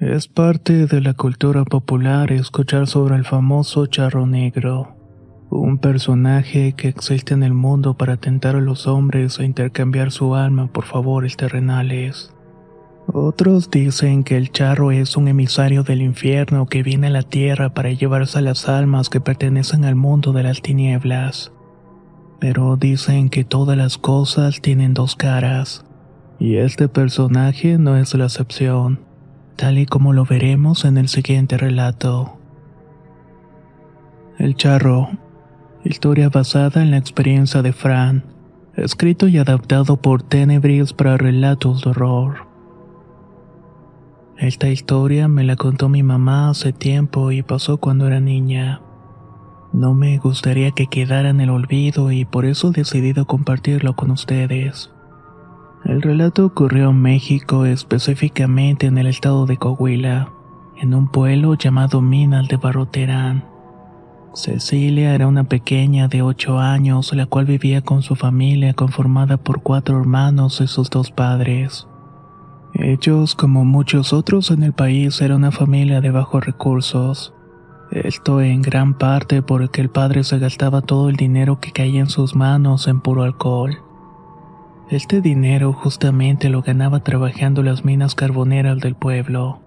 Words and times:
Es 0.00 0.28
parte 0.28 0.86
de 0.86 1.00
la 1.00 1.12
cultura 1.12 1.64
popular 1.64 2.30
escuchar 2.30 2.86
sobre 2.86 3.16
el 3.16 3.24
famoso 3.24 3.86
charro 3.86 4.28
negro, 4.28 4.94
un 5.50 5.78
personaje 5.78 6.72
que 6.74 6.86
existe 6.86 7.34
en 7.34 7.42
el 7.42 7.52
mundo 7.52 7.94
para 7.94 8.16
tentar 8.16 8.54
a 8.54 8.60
los 8.60 8.86
hombres 8.86 9.40
a 9.40 9.44
intercambiar 9.44 10.12
su 10.12 10.36
alma 10.36 10.68
por 10.72 10.84
favores 10.84 11.36
terrenales. 11.36 12.32
Otros 13.08 13.72
dicen 13.72 14.22
que 14.22 14.36
el 14.36 14.52
charro 14.52 14.92
es 14.92 15.16
un 15.16 15.26
emisario 15.26 15.82
del 15.82 16.02
infierno 16.02 16.66
que 16.66 16.84
viene 16.84 17.08
a 17.08 17.10
la 17.10 17.22
tierra 17.22 17.74
para 17.74 17.90
llevarse 17.90 18.38
a 18.38 18.42
las 18.42 18.68
almas 18.68 19.08
que 19.08 19.20
pertenecen 19.20 19.84
al 19.84 19.96
mundo 19.96 20.32
de 20.32 20.44
las 20.44 20.62
tinieblas. 20.62 21.50
Pero 22.38 22.76
dicen 22.76 23.30
que 23.30 23.42
todas 23.42 23.76
las 23.76 23.98
cosas 23.98 24.60
tienen 24.60 24.94
dos 24.94 25.16
caras, 25.16 25.84
y 26.38 26.58
este 26.58 26.86
personaje 26.86 27.78
no 27.78 27.96
es 27.96 28.14
la 28.14 28.26
excepción 28.26 29.07
tal 29.58 29.78
y 29.78 29.86
como 29.86 30.12
lo 30.12 30.24
veremos 30.24 30.84
en 30.84 30.96
el 30.96 31.08
siguiente 31.08 31.58
relato. 31.58 32.38
El 34.38 34.54
charro. 34.54 35.08
Historia 35.84 36.28
basada 36.28 36.80
en 36.80 36.92
la 36.92 36.96
experiencia 36.96 37.60
de 37.60 37.72
Fran. 37.72 38.24
Escrito 38.76 39.26
y 39.26 39.36
adaptado 39.36 39.96
por 39.96 40.22
Tenebris 40.22 40.92
para 40.92 41.16
relatos 41.16 41.82
de 41.82 41.90
horror. 41.90 42.46
Esta 44.36 44.68
historia 44.68 45.26
me 45.26 45.42
la 45.42 45.56
contó 45.56 45.88
mi 45.88 46.04
mamá 46.04 46.50
hace 46.50 46.72
tiempo 46.72 47.32
y 47.32 47.42
pasó 47.42 47.78
cuando 47.78 48.06
era 48.06 48.20
niña. 48.20 48.80
No 49.72 49.92
me 49.92 50.18
gustaría 50.18 50.70
que 50.70 50.86
quedara 50.86 51.30
en 51.30 51.40
el 51.40 51.50
olvido 51.50 52.12
y 52.12 52.24
por 52.24 52.44
eso 52.44 52.68
he 52.68 52.72
decidido 52.72 53.26
compartirlo 53.26 53.96
con 53.96 54.12
ustedes. 54.12 54.92
El 55.88 56.02
relato 56.02 56.44
ocurrió 56.44 56.90
en 56.90 57.00
México, 57.00 57.64
específicamente 57.64 58.86
en 58.86 58.98
el 58.98 59.06
estado 59.06 59.46
de 59.46 59.56
Coahuila, 59.56 60.28
en 60.76 60.92
un 60.92 61.08
pueblo 61.08 61.54
llamado 61.54 62.02
Minal 62.02 62.46
de 62.46 62.58
Barroterán. 62.58 63.46
Cecilia 64.34 65.14
era 65.14 65.26
una 65.26 65.44
pequeña 65.44 66.06
de 66.06 66.20
8 66.20 66.58
años, 66.58 67.14
la 67.14 67.24
cual 67.24 67.46
vivía 67.46 67.80
con 67.80 68.02
su 68.02 68.16
familia 68.16 68.74
conformada 68.74 69.38
por 69.38 69.62
cuatro 69.62 69.98
hermanos 69.98 70.60
y 70.60 70.66
sus 70.66 70.90
dos 70.90 71.10
padres. 71.10 71.88
Ellos, 72.74 73.34
como 73.34 73.64
muchos 73.64 74.12
otros 74.12 74.50
en 74.50 74.64
el 74.64 74.74
país, 74.74 75.22
eran 75.22 75.38
una 75.38 75.52
familia 75.52 76.02
de 76.02 76.10
bajos 76.10 76.44
recursos. 76.44 77.32
Esto 77.90 78.42
en 78.42 78.60
gran 78.60 78.98
parte 78.98 79.40
porque 79.40 79.80
el 79.80 79.88
padre 79.88 80.22
se 80.22 80.38
gastaba 80.38 80.82
todo 80.82 81.08
el 81.08 81.16
dinero 81.16 81.60
que 81.60 81.72
caía 81.72 82.00
en 82.00 82.10
sus 82.10 82.36
manos 82.36 82.88
en 82.88 83.00
puro 83.00 83.22
alcohol. 83.22 83.87
Este 84.90 85.20
dinero 85.20 85.74
justamente 85.74 86.48
lo 86.48 86.62
ganaba 86.62 87.00
trabajando 87.00 87.62
las 87.62 87.84
minas 87.84 88.14
carboneras 88.14 88.78
del 88.78 88.94
pueblo, 88.94 89.60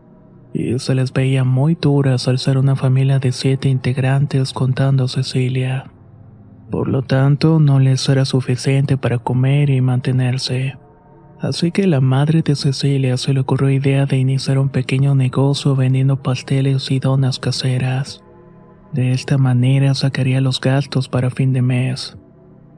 y 0.51 0.79
se 0.79 0.95
les 0.95 1.13
veía 1.13 1.43
muy 1.43 1.75
duras 1.75 2.27
al 2.27 2.39
ser 2.39 2.57
una 2.57 2.75
familia 2.75 3.19
de 3.19 3.31
siete 3.31 3.69
integrantes 3.69 4.51
contando 4.51 5.03
a 5.03 5.07
Cecilia. 5.07 5.91
Por 6.71 6.87
lo 6.87 7.03
tanto, 7.03 7.59
no 7.59 7.79
les 7.79 8.09
era 8.09 8.25
suficiente 8.25 8.97
para 8.97 9.19
comer 9.19 9.69
y 9.69 9.79
mantenerse. 9.79 10.77
Así 11.39 11.71
que 11.71 11.85
la 11.85 12.01
madre 12.01 12.41
de 12.41 12.55
Cecilia 12.55 13.15
se 13.17 13.33
le 13.33 13.41
ocurrió 13.41 13.69
idea 13.69 14.07
de 14.07 14.17
iniciar 14.17 14.57
un 14.57 14.69
pequeño 14.69 15.13
negocio 15.13 15.75
vendiendo 15.75 16.23
pasteles 16.23 16.89
y 16.89 16.99
donas 16.99 17.37
caseras. 17.37 18.23
De 18.91 19.11
esta 19.11 19.37
manera 19.37 19.93
sacaría 19.93 20.41
los 20.41 20.59
gastos 20.59 21.09
para 21.09 21.29
fin 21.29 21.53
de 21.53 21.61
mes. 21.61 22.17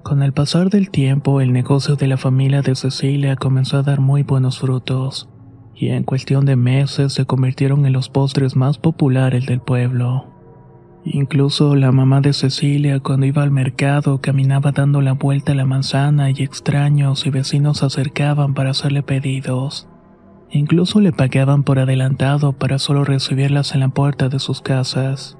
Con 0.03 0.22
el 0.22 0.34
pasar 0.34 0.69
del 0.69 0.90
tiempo, 0.90 1.40
el 1.40 1.53
negocio 1.53 1.96
de 1.96 2.08
la 2.08 2.18
familia 2.18 2.62
de 2.62 2.75
Cecilia 2.75 3.38
comenzó 3.38 3.78
a 3.78 3.84
dar 3.84 4.02
muy 4.02 4.24
buenos 4.24 4.59
frutos, 4.59 5.30
y 5.74 5.88
en 5.88 6.03
cuestión 6.03 6.46
de 6.46 6.58
meses 6.58 7.14
se 7.14 7.25
convirtieron 7.25 7.86
en 7.86 7.94
los 7.94 8.09
postres 8.09 8.58
más 8.58 8.78
populares 8.78 9.46
del 9.46 9.62
pueblo. 9.62 10.25
Incluso 11.06 11.75
la 11.75 11.94
mamá 11.94 12.19
de 12.19 12.34
Cecilia 12.34 13.00
cuando 13.00 13.25
iba 13.25 13.44
al 13.44 13.52
mercado 13.52 14.19
caminaba 14.19 14.74
dando 14.74 15.00
la 15.00 15.14
vuelta 15.14 15.53
a 15.53 15.56
la 15.56 15.66
manzana 15.66 16.30
y 16.31 16.44
extraños 16.44 17.25
y 17.25 17.30
vecinos 17.30 17.78
se 17.78 17.85
acercaban 17.85 18.53
para 18.53 18.72
hacerle 18.72 19.03
pedidos. 19.03 19.88
Incluso 20.52 21.00
le 21.00 21.14
pagaban 21.14 21.64
por 21.64 21.80
adelantado 21.80 22.52
para 22.52 22.78
solo 22.78 23.06
recibirlas 23.06 23.74
en 23.74 23.80
la 23.80 23.90
puerta 23.90 24.28
de 24.28 24.40
sus 24.40 24.62
casas. 24.62 25.38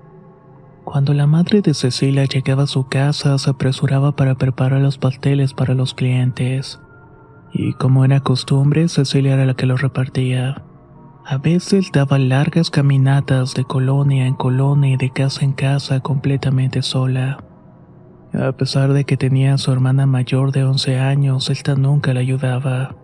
Cuando 0.94 1.16
la 1.16 1.26
madre 1.26 1.64
de 1.64 1.74
Cecilia 1.74 2.26
llegaba 2.26 2.64
a 2.64 2.68
su 2.68 2.88
casa, 2.88 3.36
se 3.40 3.50
apresuraba 3.50 4.16
para 4.16 4.36
preparar 4.36 4.80
los 4.80 5.00
pasteles 5.00 5.56
para 5.56 5.74
los 5.74 5.96
clientes. 5.96 6.80
Y 7.52 7.74
como 7.74 8.06
era 8.06 8.20
costumbre, 8.20 8.88
Cecilia 8.88 9.34
era 9.34 9.46
la 9.46 9.56
que 9.56 9.66
los 9.66 9.82
repartía. 9.82 10.62
A 11.26 11.40
veces 11.40 11.90
daba 11.92 12.20
largas 12.20 12.70
caminatas 12.70 13.56
de 13.56 13.64
colonia 13.64 14.28
en 14.28 14.36
colonia 14.36 14.94
y 14.94 14.98
de 14.98 15.10
casa 15.10 15.44
en 15.44 15.54
casa 15.54 16.00
completamente 16.02 16.84
sola. 16.84 17.44
A 18.32 18.52
pesar 18.52 18.94
de 18.94 19.04
que 19.04 19.18
tenía 19.18 19.56
a 19.56 19.58
su 19.58 19.72
hermana 19.72 20.06
mayor 20.06 20.52
de 20.52 20.64
11 20.64 21.00
años, 21.00 21.50
esta 21.50 21.74
nunca 21.74 22.14
la 22.14 22.20
ayudaba 22.20 22.96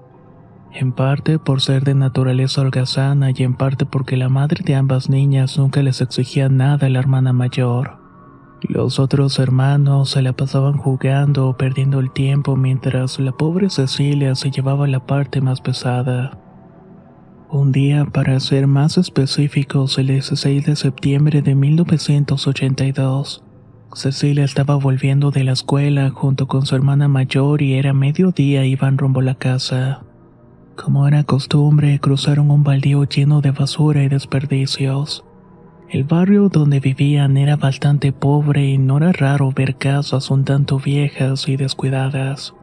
en 0.74 0.92
parte 0.92 1.40
por 1.40 1.62
ser 1.62 1.84
de 1.84 1.96
naturaleza 1.96 2.62
holgazana 2.62 3.32
y 3.32 3.44
en 3.44 3.56
parte 3.56 3.86
porque 3.86 4.18
la 4.18 4.30
madre 4.30 4.64
de 4.64 4.76
ambas 4.76 5.10
niñas 5.10 5.58
nunca 5.58 5.82
les 5.82 6.02
exigía 6.02 6.50
nada 6.50 6.88
a 6.88 6.90
la 6.90 7.00
hermana 7.00 7.34
mayor. 7.34 7.98
Los 8.62 9.00
otros 9.00 9.40
hermanos 9.40 10.12
se 10.12 10.22
la 10.22 10.34
pasaban 10.34 10.78
jugando 10.78 11.48
o 11.48 11.58
perdiendo 11.58 12.00
el 12.00 12.12
tiempo 12.12 12.56
mientras 12.56 13.20
la 13.20 13.32
pobre 13.32 13.70
Cecilia 13.70 14.36
se 14.36 14.52
llevaba 14.52 14.86
la 14.88 15.06
parte 15.06 15.42
más 15.42 15.62
pesada. 15.62 16.38
Un 17.50 17.72
día, 17.72 18.06
para 18.06 18.40
ser 18.40 18.68
más 18.68 18.98
específicos, 19.00 19.98
el 19.98 20.08
16 20.08 20.68
de 20.68 20.76
septiembre 20.76 21.42
de 21.42 21.56
1982, 21.56 23.44
Cecilia 23.94 24.44
estaba 24.44 24.76
volviendo 24.76 25.32
de 25.32 25.44
la 25.44 25.54
escuela 25.54 26.12
junto 26.12 26.48
con 26.48 26.68
su 26.68 26.76
hermana 26.76 27.08
mayor 27.08 27.64
y 27.64 27.74
era 27.74 27.92
mediodía 27.94 28.66
y 28.66 28.74
iban 28.74 29.00
rumbo 29.00 29.22
a 29.22 29.24
la 29.24 29.36
casa. 29.36 30.04
Como 30.82 31.06
era 31.10 31.26
costumbre, 31.26 32.00
cruzaron 32.00 32.52
un 32.52 32.64
baldío 32.64 33.04
lleno 33.04 33.42
de 33.42 33.52
basura 33.52 34.02
y 34.02 34.08
desperdicios. 34.08 35.26
El 35.90 36.06
barrio 36.06 36.48
donde 36.48 36.80
vivían 36.80 37.36
era 37.36 37.58
bastante 37.58 38.14
pobre 38.14 38.66
y 38.66 38.78
no 38.78 38.98
era 38.98 39.12
raro 39.12 39.52
ver 39.52 39.76
casas 39.76 40.32
un 40.32 40.46
tanto 40.46 40.80
viejas 40.80 41.50
y 41.50 41.58
descuidadas. 41.58 42.54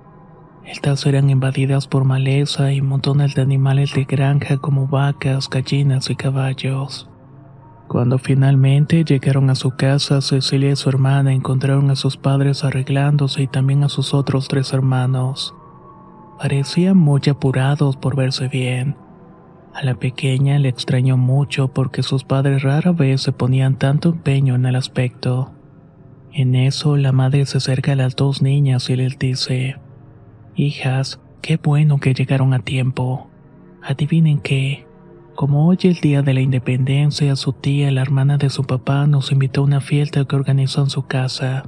Estas 0.64 1.04
eran 1.04 1.28
invadidas 1.28 1.88
por 1.88 2.04
maleza 2.04 2.72
y 2.72 2.80
montones 2.80 3.34
de 3.34 3.42
animales 3.42 3.92
de 3.92 4.04
granja 4.04 4.56
como 4.56 4.86
vacas, 4.86 5.50
gallinas 5.50 6.08
y 6.08 6.16
caballos. 6.16 7.10
Cuando 7.86 8.18
finalmente 8.18 9.04
llegaron 9.04 9.50
a 9.50 9.54
su 9.54 9.72
casa, 9.72 10.22
Cecilia 10.22 10.70
y 10.70 10.76
su 10.76 10.88
hermana 10.88 11.34
encontraron 11.34 11.90
a 11.90 11.96
sus 11.96 12.16
padres 12.16 12.64
arreglándose 12.64 13.42
y 13.42 13.46
también 13.46 13.84
a 13.84 13.90
sus 13.90 14.14
otros 14.14 14.48
tres 14.48 14.72
hermanos. 14.72 15.54
Parecían 16.38 16.98
muy 16.98 17.22
apurados 17.30 17.96
por 17.96 18.14
verse 18.14 18.48
bien. 18.48 18.96
A 19.72 19.82
la 19.84 19.94
pequeña 19.94 20.58
le 20.58 20.68
extrañó 20.68 21.16
mucho 21.16 21.68
porque 21.68 22.02
sus 22.02 22.24
padres 22.24 22.62
rara 22.62 22.92
vez 22.92 23.22
se 23.22 23.32
ponían 23.32 23.76
tanto 23.76 24.10
empeño 24.10 24.54
en 24.54 24.66
el 24.66 24.76
aspecto. 24.76 25.52
En 26.32 26.54
eso 26.54 26.98
la 26.98 27.12
madre 27.12 27.46
se 27.46 27.56
acerca 27.56 27.92
a 27.92 27.96
las 27.96 28.16
dos 28.16 28.42
niñas 28.42 28.90
y 28.90 28.96
les 28.96 29.18
dice, 29.18 29.76
Hijas, 30.54 31.20
qué 31.40 31.56
bueno 31.56 31.98
que 32.00 32.12
llegaron 32.12 32.52
a 32.52 32.58
tiempo. 32.58 33.28
Adivinen 33.82 34.38
qué. 34.38 34.86
Como 35.34 35.66
hoy 35.66 35.78
el 35.84 35.94
día 35.94 36.20
de 36.20 36.34
la 36.34 36.40
independencia, 36.40 37.34
su 37.36 37.54
tía, 37.54 37.90
la 37.90 38.02
hermana 38.02 38.36
de 38.36 38.50
su 38.50 38.64
papá, 38.64 39.06
nos 39.06 39.32
invitó 39.32 39.62
a 39.62 39.64
una 39.64 39.80
fiesta 39.80 40.24
que 40.26 40.36
organizó 40.36 40.82
en 40.82 40.90
su 40.90 41.06
casa. 41.06 41.64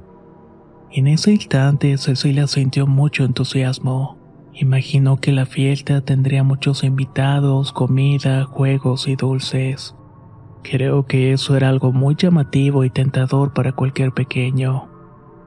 En 0.90 1.06
ese 1.06 1.32
instante 1.32 1.96
Cecilia 1.96 2.46
sintió 2.46 2.86
mucho 2.86 3.24
entusiasmo 3.24 4.18
Imaginó 4.54 5.18
que 5.18 5.32
la 5.32 5.46
fiesta 5.46 6.00
tendría 6.00 6.42
muchos 6.42 6.82
invitados, 6.82 7.72
comida, 7.72 8.44
juegos 8.44 9.06
y 9.06 9.14
dulces. 9.14 9.94
Creo 10.62 11.06
que 11.06 11.32
eso 11.32 11.56
era 11.56 11.68
algo 11.68 11.92
muy 11.92 12.16
llamativo 12.16 12.84
y 12.84 12.90
tentador 12.90 13.52
para 13.52 13.72
cualquier 13.72 14.12
pequeño. 14.12 14.88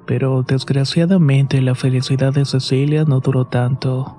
Pero 0.05 0.43
desgraciadamente 0.43 1.61
la 1.61 1.75
felicidad 1.75 2.33
de 2.33 2.45
Cecilia 2.45 3.03
no 3.03 3.19
duró 3.19 3.45
tanto. 3.45 4.17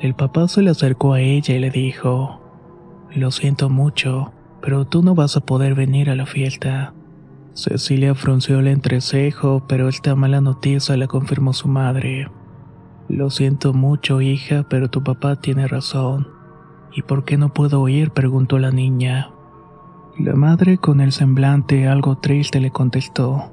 El 0.00 0.14
papá 0.14 0.48
se 0.48 0.62
le 0.62 0.70
acercó 0.70 1.14
a 1.14 1.20
ella 1.20 1.54
y 1.54 1.58
le 1.58 1.70
dijo, 1.70 2.40
Lo 3.14 3.30
siento 3.30 3.68
mucho, 3.68 4.32
pero 4.60 4.84
tú 4.84 5.02
no 5.02 5.14
vas 5.14 5.36
a 5.36 5.40
poder 5.40 5.74
venir 5.74 6.10
a 6.10 6.14
la 6.14 6.26
fiesta. 6.26 6.92
Cecilia 7.54 8.14
frunció 8.14 8.60
el 8.60 8.68
entrecejo, 8.68 9.64
pero 9.66 9.88
esta 9.88 10.14
mala 10.14 10.40
noticia 10.40 10.96
la 10.96 11.08
confirmó 11.08 11.52
su 11.52 11.68
madre. 11.68 12.28
Lo 13.08 13.30
siento 13.30 13.72
mucho, 13.72 14.20
hija, 14.20 14.66
pero 14.68 14.90
tu 14.90 15.02
papá 15.02 15.36
tiene 15.36 15.66
razón. 15.66 16.28
¿Y 16.94 17.02
por 17.02 17.24
qué 17.24 17.38
no 17.38 17.54
puedo 17.54 17.88
ir? 17.88 18.10
preguntó 18.10 18.58
la 18.58 18.70
niña. 18.70 19.30
La 20.18 20.34
madre, 20.34 20.78
con 20.78 21.00
el 21.00 21.12
semblante 21.12 21.88
algo 21.88 22.18
triste, 22.18 22.60
le 22.60 22.70
contestó. 22.70 23.50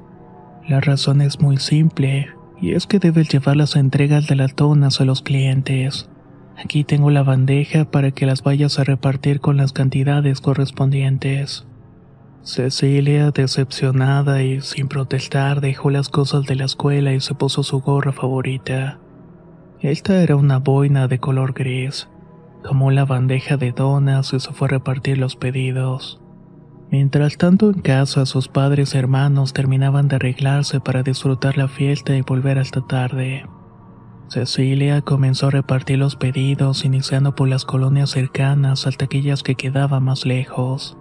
La 0.67 0.81
razón 0.81 1.21
es 1.21 1.39
muy 1.39 1.57
simple, 1.57 2.29
y 2.59 2.73
es 2.73 2.85
que 2.85 2.99
debes 2.99 3.29
llevar 3.29 3.55
las 3.55 3.75
entregas 3.75 4.27
de 4.27 4.35
las 4.35 4.55
donas 4.55 4.99
a 4.99 5.05
los 5.05 5.21
clientes. 5.21 6.09
Aquí 6.57 6.83
tengo 6.83 7.09
la 7.09 7.23
bandeja 7.23 7.85
para 7.85 8.11
que 8.11 8.25
las 8.25 8.43
vayas 8.43 8.79
a 8.79 8.83
repartir 8.83 9.39
con 9.39 9.57
las 9.57 9.73
cantidades 9.73 10.41
correspondientes. 10.41 11.65
Cecilia, 12.41 13.31
decepcionada 13.31 14.43
y 14.43 14.61
sin 14.61 14.87
protestar, 14.87 15.61
dejó 15.61 15.91
las 15.91 16.09
cosas 16.09 16.45
de 16.45 16.55
la 16.55 16.65
escuela 16.65 17.13
y 17.13 17.19
se 17.19 17.35
puso 17.35 17.63
su 17.63 17.79
gorra 17.79 18.11
favorita. 18.11 18.99
Esta 19.81 20.21
era 20.23 20.35
una 20.35 20.59
boina 20.59 21.07
de 21.07 21.19
color 21.19 21.53
gris. 21.53 22.07
Tomó 22.63 22.91
la 22.91 23.05
bandeja 23.05 23.57
de 23.57 23.71
donas 23.71 24.33
y 24.33 24.39
se 24.39 24.51
fue 24.53 24.67
a 24.67 24.71
repartir 24.71 25.17
los 25.17 25.35
pedidos. 25.35 26.21
Mientras 26.91 27.37
tanto 27.37 27.69
en 27.69 27.81
casa 27.81 28.25
sus 28.25 28.47
padres 28.47 28.95
y 28.95 28.97
hermanos 28.97 29.53
terminaban 29.53 30.07
de 30.07 30.15
arreglarse 30.15 30.79
para 30.79 31.03
disfrutar 31.03 31.57
la 31.57 31.67
fiesta 31.67 32.15
y 32.15 32.21
volver 32.21 32.57
hasta 32.57 32.81
tarde. 32.81 33.45
Cecilia 34.29 35.01
comenzó 35.01 35.47
a 35.47 35.51
repartir 35.51 35.99
los 35.99 36.15
pedidos 36.15 36.85
iniciando 36.85 37.35
por 37.35 37.47
las 37.47 37.65
colonias 37.65 38.11
cercanas 38.11 38.87
hasta 38.87 39.05
aquellas 39.05 39.43
que 39.43 39.55
quedaban 39.55 40.03
más 40.03 40.25
lejos. 40.25 40.97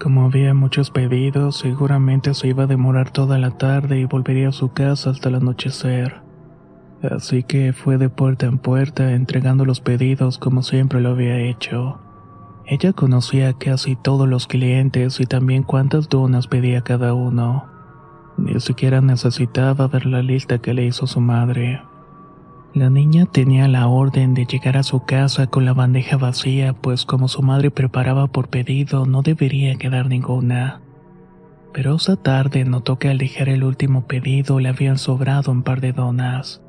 Como 0.00 0.26
había 0.26 0.52
muchos 0.52 0.90
pedidos, 0.90 1.56
seguramente 1.56 2.34
se 2.34 2.48
iba 2.48 2.64
a 2.64 2.68
demorar 2.68 3.10
toda 3.10 3.38
la 3.38 3.56
tarde 3.56 4.00
y 4.00 4.04
volvería 4.04 4.48
a 4.48 4.52
su 4.52 4.72
casa 4.72 5.10
hasta 5.10 5.28
el 5.28 5.36
anochecer. 5.36 6.27
Así 7.02 7.44
que 7.44 7.72
fue 7.72 7.96
de 7.96 8.08
puerta 8.08 8.46
en 8.46 8.58
puerta 8.58 9.12
entregando 9.12 9.64
los 9.64 9.80
pedidos 9.80 10.38
como 10.38 10.62
siempre 10.62 11.00
lo 11.00 11.10
había 11.10 11.38
hecho. 11.38 12.00
Ella 12.66 12.92
conocía 12.92 13.52
casi 13.54 13.96
todos 13.96 14.28
los 14.28 14.46
clientes 14.46 15.20
y 15.20 15.26
también 15.26 15.62
cuántas 15.62 16.08
donas 16.08 16.48
pedía 16.48 16.82
cada 16.82 17.14
uno. 17.14 17.66
Ni 18.36 18.58
siquiera 18.60 19.00
necesitaba 19.00 19.88
ver 19.88 20.06
la 20.06 20.22
lista 20.22 20.58
que 20.58 20.74
le 20.74 20.84
hizo 20.84 21.06
su 21.06 21.20
madre. 21.20 21.80
La 22.74 22.90
niña 22.90 23.26
tenía 23.26 23.66
la 23.68 23.88
orden 23.88 24.34
de 24.34 24.44
llegar 24.44 24.76
a 24.76 24.82
su 24.82 25.04
casa 25.04 25.46
con 25.46 25.64
la 25.64 25.72
bandeja 25.72 26.16
vacía, 26.16 26.74
pues 26.74 27.06
como 27.06 27.26
su 27.28 27.42
madre 27.42 27.70
preparaba 27.70 28.26
por 28.26 28.48
pedido 28.48 29.06
no 29.06 29.22
debería 29.22 29.76
quedar 29.76 30.06
ninguna. 30.06 30.80
Pero 31.72 31.94
esa 31.96 32.16
tarde 32.16 32.64
notó 32.64 32.98
que 32.98 33.08
al 33.08 33.18
dejar 33.18 33.48
el 33.48 33.64
último 33.64 34.06
pedido 34.06 34.60
le 34.60 34.68
habían 34.68 34.98
sobrado 34.98 35.50
un 35.50 35.62
par 35.62 35.80
de 35.80 35.92
donas. 35.92 36.62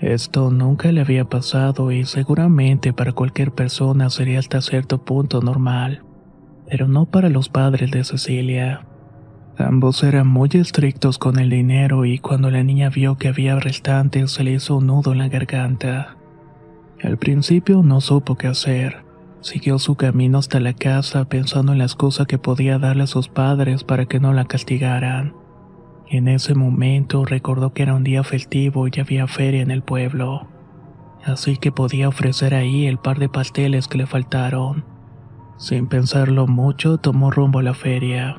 Esto 0.00 0.50
nunca 0.50 0.90
le 0.92 1.00
había 1.00 1.24
pasado 1.24 1.92
y 1.92 2.04
seguramente 2.04 2.92
para 2.92 3.12
cualquier 3.12 3.52
persona 3.52 4.10
sería 4.10 4.38
hasta 4.38 4.60
cierto 4.60 5.04
punto 5.04 5.40
normal, 5.40 6.02
pero 6.68 6.88
no 6.88 7.06
para 7.06 7.28
los 7.28 7.48
padres 7.48 7.90
de 7.90 8.04
Cecilia. 8.04 8.86
Ambos 9.56 10.02
eran 10.02 10.26
muy 10.26 10.48
estrictos 10.52 11.18
con 11.18 11.38
el 11.38 11.48
dinero 11.48 12.04
y 12.04 12.18
cuando 12.18 12.50
la 12.50 12.64
niña 12.64 12.90
vio 12.90 13.16
que 13.16 13.28
había 13.28 13.58
restantes 13.60 14.32
se 14.32 14.42
le 14.42 14.52
hizo 14.52 14.78
un 14.78 14.88
nudo 14.88 15.12
en 15.12 15.18
la 15.18 15.28
garganta. 15.28 16.16
Al 17.02 17.18
principio 17.18 17.82
no 17.82 18.00
supo 18.00 18.36
qué 18.36 18.48
hacer. 18.48 19.04
Siguió 19.42 19.78
su 19.78 19.94
camino 19.94 20.38
hasta 20.38 20.58
la 20.58 20.72
casa 20.72 21.26
pensando 21.26 21.72
en 21.72 21.78
las 21.78 21.94
cosas 21.94 22.26
que 22.26 22.38
podía 22.38 22.78
darle 22.78 23.04
a 23.04 23.06
sus 23.06 23.28
padres 23.28 23.84
para 23.84 24.06
que 24.06 24.18
no 24.18 24.32
la 24.32 24.46
castigaran. 24.46 25.34
En 26.08 26.28
ese 26.28 26.54
momento 26.54 27.24
recordó 27.24 27.72
que 27.72 27.82
era 27.82 27.94
un 27.94 28.04
día 28.04 28.22
festivo 28.24 28.86
y 28.88 29.00
había 29.00 29.26
feria 29.26 29.62
en 29.62 29.70
el 29.70 29.82
pueblo, 29.82 30.46
así 31.24 31.56
que 31.56 31.72
podía 31.72 32.08
ofrecer 32.08 32.54
ahí 32.54 32.86
el 32.86 32.98
par 32.98 33.18
de 33.18 33.28
pasteles 33.30 33.88
que 33.88 33.98
le 33.98 34.06
faltaron. 34.06 34.84
Sin 35.56 35.86
pensarlo 35.86 36.46
mucho, 36.46 36.98
tomó 36.98 37.30
rumbo 37.30 37.60
a 37.60 37.62
la 37.62 37.74
feria. 37.74 38.36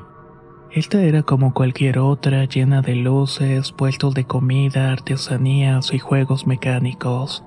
Esta 0.70 1.02
era 1.02 1.22
como 1.22 1.54
cualquier 1.54 1.98
otra, 1.98 2.44
llena 2.44 2.82
de 2.82 2.94
luces, 2.94 3.72
puestos 3.72 4.14
de 4.14 4.24
comida, 4.24 4.92
artesanías 4.92 5.92
y 5.92 5.98
juegos 5.98 6.46
mecánicos. 6.46 7.42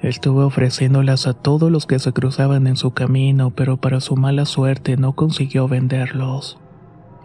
Estuvo 0.00 0.46
ofreciéndolas 0.46 1.26
a 1.26 1.34
todos 1.34 1.72
los 1.72 1.86
que 1.86 1.98
se 1.98 2.12
cruzaban 2.12 2.66
en 2.68 2.76
su 2.76 2.92
camino, 2.92 3.50
pero 3.50 3.78
para 3.78 4.00
su 4.00 4.16
mala 4.16 4.44
suerte 4.44 4.96
no 4.96 5.14
consiguió 5.14 5.66
venderlos. 5.66 6.59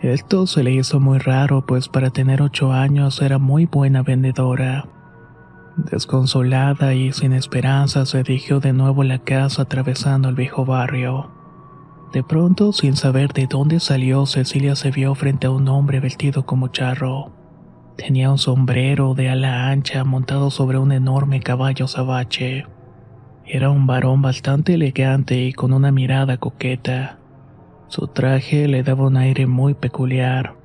Esto 0.05 0.45
se 0.45 0.61
le 0.61 0.71
hizo 0.71 0.99
muy 0.99 1.17
raro, 1.17 1.65
pues 1.65 1.89
para 1.89 2.11
tener 2.11 2.43
ocho 2.43 2.71
años 2.71 3.23
era 3.23 3.39
muy 3.39 3.65
buena 3.65 4.03
vendedora. 4.03 4.87
Desconsolada 5.77 6.93
y 6.93 7.11
sin 7.11 7.33
esperanza 7.33 8.05
se 8.05 8.21
dirigió 8.21 8.59
de 8.59 8.71
nuevo 8.71 9.01
a 9.01 9.05
la 9.05 9.17
casa 9.17 9.63
atravesando 9.63 10.29
el 10.29 10.35
viejo 10.35 10.63
barrio. 10.63 11.31
De 12.13 12.21
pronto, 12.21 12.71
sin 12.71 12.95
saber 12.95 13.33
de 13.33 13.47
dónde 13.47 13.79
salió, 13.79 14.27
Cecilia 14.27 14.75
se 14.75 14.91
vio 14.91 15.15
frente 15.15 15.47
a 15.47 15.49
un 15.51 15.67
hombre 15.69 15.99
vestido 15.99 16.45
como 16.45 16.67
charro. 16.67 17.31
Tenía 17.97 18.29
un 18.29 18.37
sombrero 18.37 19.15
de 19.15 19.29
ala 19.29 19.71
ancha 19.71 20.03
montado 20.03 20.51
sobre 20.51 20.77
un 20.77 20.91
enorme 20.91 21.39
caballo 21.39 21.87
sabache. 21.87 22.67
Era 23.43 23.71
un 23.71 23.87
varón 23.87 24.21
bastante 24.21 24.75
elegante 24.75 25.45
y 25.45 25.53
con 25.53 25.73
una 25.73 25.91
mirada 25.91 26.37
coqueta. 26.37 27.17
Su 27.87 28.07
traje 28.07 28.67
le 28.67 28.83
daba 28.83 29.05
un 29.07 29.17
aire 29.17 29.47
muy 29.47 29.73
peculiar, 29.73 30.55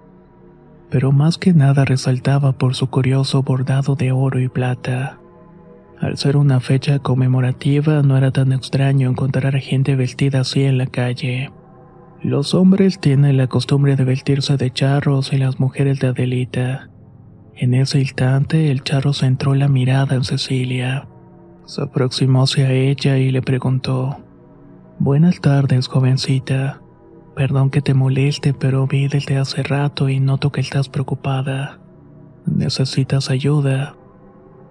pero 0.90 1.12
más 1.12 1.38
que 1.38 1.52
nada 1.52 1.84
resaltaba 1.84 2.52
por 2.52 2.74
su 2.74 2.88
curioso 2.88 3.42
bordado 3.42 3.94
de 3.94 4.12
oro 4.12 4.40
y 4.40 4.48
plata. 4.48 5.18
Al 6.00 6.16
ser 6.16 6.36
una 6.36 6.60
fecha 6.60 6.98
conmemorativa, 6.98 8.02
no 8.02 8.16
era 8.16 8.30
tan 8.30 8.52
extraño 8.52 9.10
encontrar 9.10 9.54
a 9.54 9.60
gente 9.60 9.96
vestida 9.96 10.40
así 10.40 10.64
en 10.64 10.78
la 10.78 10.86
calle. 10.86 11.50
Los 12.22 12.54
hombres 12.54 13.00
tienen 13.00 13.36
la 13.36 13.46
costumbre 13.48 13.96
de 13.96 14.04
vestirse 14.04 14.56
de 14.56 14.70
charros 14.70 15.32
y 15.32 15.36
las 15.38 15.60
mujeres 15.60 16.00
de 16.00 16.08
Adelita. 16.08 16.88
En 17.54 17.74
ese 17.74 18.00
instante, 18.00 18.70
el 18.70 18.82
charro 18.82 19.12
centró 19.12 19.54
la 19.54 19.68
mirada 19.68 20.16
en 20.16 20.24
Cecilia. 20.24 21.06
Se 21.66 21.82
aproximó 21.82 22.44
hacia 22.44 22.72
ella 22.72 23.18
y 23.18 23.30
le 23.30 23.42
preguntó: 23.42 24.18
Buenas 24.98 25.40
tardes, 25.40 25.86
jovencita. 25.86 26.80
Perdón 27.34 27.70
que 27.70 27.80
te 27.80 27.94
moleste, 27.94 28.54
pero 28.54 28.86
vi 28.86 29.08
desde 29.08 29.38
hace 29.38 29.62
rato 29.62 30.08
y 30.08 30.20
noto 30.20 30.50
que 30.50 30.60
estás 30.60 30.88
preocupada. 30.88 31.78
¿Necesitas 32.44 33.30
ayuda? 33.30 33.94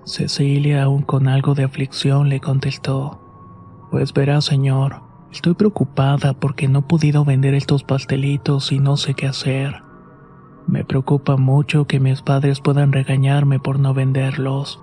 Cecilia, 0.06 0.84
aún 0.84 1.04
con 1.04 1.28
algo 1.28 1.56
de 1.56 1.64
aflicción, 1.64 2.30
le 2.30 2.40
contestó. 2.40 3.20
Pues 3.92 4.14
verá, 4.14 4.42
señor, 4.42 5.02
estoy 5.32 5.54
preocupada 5.54 6.34
porque 6.34 6.68
no 6.68 6.80
he 6.80 6.84
podido 6.84 7.26
vender 7.26 7.54
estos 7.54 7.84
pastelitos 7.84 8.72
y 8.72 8.80
no 8.80 8.98
sé 8.98 9.14
qué 9.14 9.28
hacer. 9.28 9.84
Me 10.68 10.84
preocupa 10.84 11.38
mucho 11.38 11.88
que 11.88 12.00
mis 12.00 12.22
padres 12.22 12.60
puedan 12.60 12.92
regañarme 12.92 13.60
por 13.60 13.80
no 13.80 13.94
venderlos. 13.94 14.80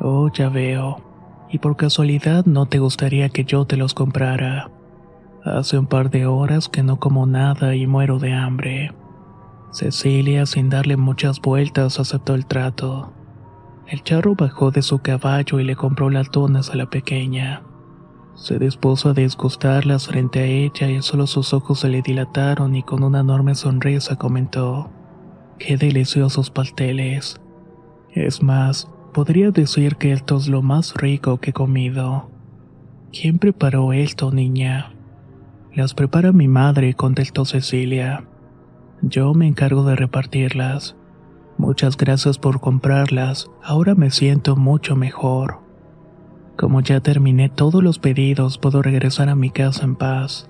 Oh, 0.00 0.30
ya 0.32 0.48
veo. 0.48 0.96
¿Y 1.50 1.58
por 1.58 1.76
casualidad 1.76 2.46
no 2.46 2.66
te 2.66 2.78
gustaría 2.78 3.28
que 3.28 3.44
yo 3.44 3.66
te 3.66 3.76
los 3.76 3.94
comprara? 3.94 4.70
Hace 5.44 5.78
un 5.78 5.86
par 5.86 6.10
de 6.10 6.26
horas 6.26 6.68
que 6.68 6.82
no 6.82 6.98
como 7.00 7.24
nada 7.24 7.74
y 7.74 7.86
muero 7.86 8.18
de 8.18 8.34
hambre. 8.34 8.92
Cecilia, 9.72 10.44
sin 10.44 10.68
darle 10.68 10.98
muchas 10.98 11.40
vueltas, 11.40 11.98
aceptó 11.98 12.34
el 12.34 12.44
trato. 12.44 13.14
El 13.86 14.02
charro 14.02 14.34
bajó 14.34 14.70
de 14.70 14.82
su 14.82 14.98
caballo 14.98 15.58
y 15.58 15.64
le 15.64 15.76
compró 15.76 16.10
las 16.10 16.30
donas 16.30 16.70
a 16.70 16.76
la 16.76 16.90
pequeña. 16.90 17.62
Se 18.34 18.58
dispuso 18.58 19.10
a 19.10 19.14
disgustarlas 19.14 20.08
frente 20.08 20.40
a 20.40 20.44
ella 20.44 20.90
y 20.90 21.00
solo 21.00 21.26
sus 21.26 21.54
ojos 21.54 21.80
se 21.80 21.88
le 21.88 22.02
dilataron 22.02 22.76
y 22.76 22.82
con 22.82 23.02
una 23.02 23.20
enorme 23.20 23.54
sonrisa 23.54 24.16
comentó, 24.16 24.90
¡Qué 25.58 25.78
deliciosos 25.78 26.50
pasteles! 26.50 27.40
Es 28.12 28.42
más, 28.42 28.90
podría 29.14 29.50
decir 29.52 29.96
que 29.96 30.12
esto 30.12 30.36
es 30.36 30.48
lo 30.48 30.60
más 30.60 30.94
rico 30.94 31.38
que 31.38 31.50
he 31.50 31.54
comido. 31.54 32.30
¿Quién 33.10 33.38
preparó 33.38 33.92
esto, 33.92 34.30
niña? 34.30 34.94
Las 35.72 35.94
prepara 35.94 36.32
mi 36.32 36.48
madre, 36.48 36.94
contestó 36.94 37.44
Cecilia. 37.44 38.24
Yo 39.02 39.32
me 39.34 39.46
encargo 39.46 39.84
de 39.84 39.94
repartirlas. 39.94 40.96
Muchas 41.58 41.96
gracias 41.96 42.38
por 42.38 42.60
comprarlas, 42.60 43.50
ahora 43.62 43.94
me 43.94 44.10
siento 44.10 44.56
mucho 44.56 44.96
mejor. 44.96 45.58
Como 46.56 46.80
ya 46.80 47.00
terminé 47.00 47.48
todos 47.48 47.84
los 47.84 47.98
pedidos, 47.98 48.58
puedo 48.58 48.82
regresar 48.82 49.28
a 49.28 49.36
mi 49.36 49.50
casa 49.50 49.84
en 49.84 49.94
paz. 49.94 50.49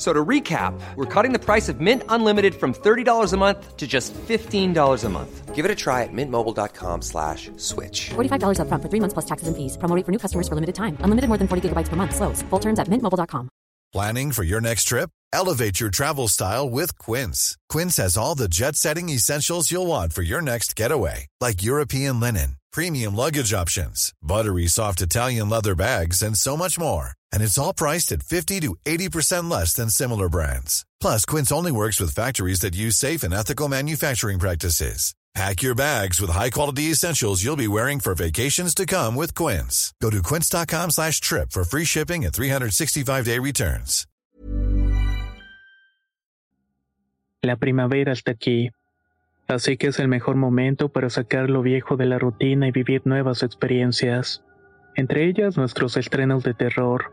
So 0.00 0.14
to 0.14 0.24
recap, 0.24 0.72
we're 0.96 1.04
cutting 1.04 1.34
the 1.34 1.38
price 1.38 1.68
of 1.68 1.78
Mint 1.78 2.04
Unlimited 2.08 2.54
from 2.54 2.72
$30 2.72 3.34
a 3.34 3.36
month 3.36 3.76
to 3.76 3.86
just 3.86 4.14
$15 4.14 5.04
a 5.04 5.08
month. 5.10 5.54
Give 5.54 5.66
it 5.66 5.70
a 5.70 5.74
try 5.74 6.04
at 6.04 6.08
mintmobile.com 6.10 7.02
slash 7.02 7.50
switch. 7.58 8.08
$45 8.08 8.60
up 8.60 8.68
front 8.68 8.82
for 8.82 8.88
three 8.88 9.00
months 9.00 9.12
plus 9.12 9.26
taxes 9.26 9.48
and 9.48 9.54
fees. 9.54 9.76
Promo 9.76 10.02
for 10.02 10.10
new 10.10 10.18
customers 10.18 10.48
for 10.48 10.54
limited 10.54 10.74
time. 10.74 10.96
Unlimited 11.00 11.28
more 11.28 11.36
than 11.36 11.48
40 11.48 11.68
gigabytes 11.68 11.90
per 11.90 11.96
month. 11.96 12.14
Slows. 12.14 12.40
Full 12.48 12.60
terms 12.60 12.78
at 12.78 12.88
mintmobile.com. 12.88 13.50
Planning 13.92 14.32
for 14.32 14.42
your 14.42 14.62
next 14.62 14.84
trip? 14.84 15.10
Elevate 15.34 15.80
your 15.80 15.90
travel 15.90 16.28
style 16.28 16.70
with 16.70 16.98
Quince. 16.98 17.58
Quince 17.68 17.98
has 17.98 18.16
all 18.16 18.34
the 18.34 18.48
jet-setting 18.48 19.10
essentials 19.10 19.70
you'll 19.70 19.86
want 19.86 20.14
for 20.14 20.22
your 20.22 20.40
next 20.40 20.76
getaway. 20.76 21.26
Like 21.42 21.62
European 21.62 22.20
linen, 22.20 22.56
premium 22.72 23.14
luggage 23.14 23.52
options, 23.52 24.14
buttery 24.22 24.66
soft 24.66 25.02
Italian 25.02 25.50
leather 25.50 25.74
bags, 25.74 26.22
and 26.22 26.38
so 26.38 26.56
much 26.56 26.78
more 26.78 27.19
and 27.32 27.42
it's 27.42 27.58
all 27.58 27.74
priced 27.74 28.12
at 28.12 28.22
50 28.22 28.60
to 28.60 28.76
80% 28.86 29.50
less 29.50 29.74
than 29.74 29.90
similar 29.90 30.28
brands. 30.28 30.86
Plus, 31.00 31.26
Quince 31.26 31.52
only 31.52 31.72
works 31.72 32.00
with 32.00 32.14
factories 32.14 32.60
that 32.60 32.74
use 32.74 32.96
safe 32.96 33.22
and 33.22 33.34
ethical 33.34 33.68
manufacturing 33.68 34.38
practices. 34.38 35.14
Pack 35.34 35.62
your 35.62 35.76
bags 35.76 36.20
with 36.20 36.30
high-quality 36.30 36.90
essentials 36.90 37.44
you'll 37.44 37.56
be 37.56 37.68
wearing 37.68 38.00
for 38.00 38.14
vacations 38.14 38.74
to 38.74 38.84
come 38.84 39.14
with 39.14 39.34
Quince. 39.34 39.94
Go 40.02 40.10
to 40.10 40.22
quince.com 40.22 40.90
slash 40.90 41.20
trip 41.20 41.52
for 41.52 41.62
free 41.64 41.84
shipping 41.84 42.24
and 42.24 42.34
365-day 42.34 43.38
returns. 43.38 44.06
La 47.42 47.56
primavera 47.56 48.12
está 48.12 48.32
aquí, 48.32 48.70
así 49.48 49.78
que 49.78 49.86
es 49.88 49.98
el 49.98 50.08
mejor 50.08 50.36
momento 50.36 50.90
para 50.90 51.08
sacar 51.08 51.48
lo 51.48 51.62
viejo 51.62 51.96
de 51.96 52.04
la 52.04 52.18
rutina 52.18 52.68
y 52.68 52.70
vivir 52.70 53.02
nuevas 53.06 53.42
experiencias, 53.42 54.42
entre 54.94 55.26
ellas 55.26 55.56
nuestros 55.56 55.96
estrenos 55.96 56.42
de 56.42 56.52
terror 56.52 57.12